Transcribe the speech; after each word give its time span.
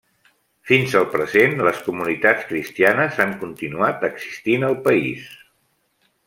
Fins 0.69 0.93
al 1.01 1.03
present 1.15 1.53
les 1.67 1.83
comunitats 1.89 2.47
cristianes 2.53 3.21
han 3.27 3.35
continuat 3.45 4.07
existint 4.09 4.67
al 4.71 4.77
país. 4.91 5.31